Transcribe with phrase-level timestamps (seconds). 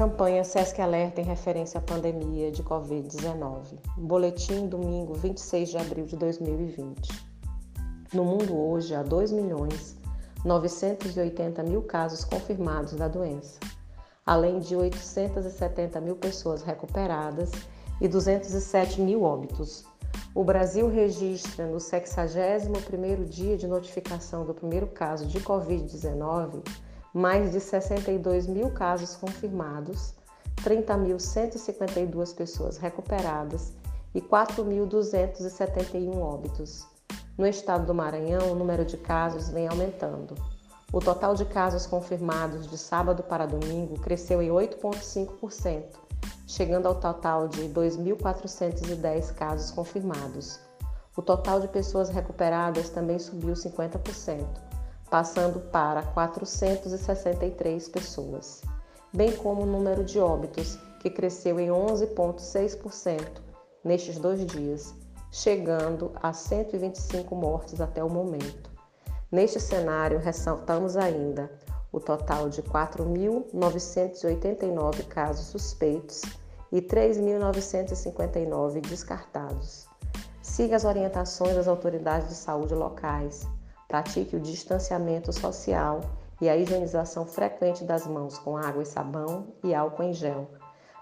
[0.00, 3.78] Campanha SESC Alerta em referência à pandemia de Covid-19.
[3.98, 7.26] Boletim, domingo 26 de abril de 2020.
[8.14, 9.98] No mundo hoje há 2 milhões
[10.42, 13.60] 980 mil casos confirmados da doença,
[14.24, 17.50] além de 870 mil pessoas recuperadas
[18.00, 19.84] e 207 mil óbitos.
[20.34, 26.62] O Brasil registra no 61º dia de notificação do primeiro caso de Covid-19
[27.12, 30.14] mais de 62 mil casos confirmados,
[30.64, 33.72] 30.152 pessoas recuperadas
[34.14, 36.86] e 4.271 óbitos.
[37.36, 40.34] No estado do Maranhão, o número de casos vem aumentando.
[40.92, 45.84] O total de casos confirmados de sábado para domingo cresceu em 8,5%,
[46.46, 50.60] chegando ao total de 2.410 casos confirmados.
[51.16, 54.69] O total de pessoas recuperadas também subiu 50%
[55.10, 58.60] passando para 463 pessoas,
[59.12, 63.42] bem como o número de óbitos, que cresceu em 11,6%
[63.82, 64.94] nestes dois dias,
[65.32, 68.70] chegando a 125 mortes até o momento.
[69.32, 71.50] Neste cenário, ressaltamos ainda
[71.90, 76.22] o total de 4.989 casos suspeitos
[76.70, 79.88] e 3.959 descartados.
[80.40, 83.44] Siga as orientações das autoridades de saúde locais
[83.90, 86.00] Pratique o distanciamento social
[86.40, 90.48] e a higienização frequente das mãos com água e sabão e álcool em gel.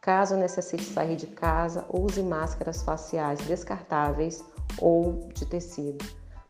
[0.00, 4.42] Caso necessite sair de casa, use máscaras faciais descartáveis
[4.78, 6.02] ou de tecido.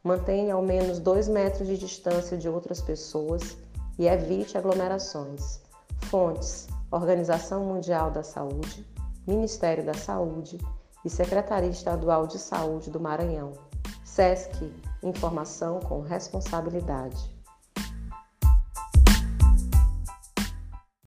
[0.05, 3.59] Mantenha ao menos 2 metros de distância de outras pessoas
[3.99, 5.61] e evite aglomerações.
[6.03, 8.87] Fontes: Organização Mundial da Saúde,
[9.27, 10.59] Ministério da Saúde
[11.05, 13.53] e Secretaria Estadual de Saúde do Maranhão.
[14.05, 17.40] SESC Informação com responsabilidade.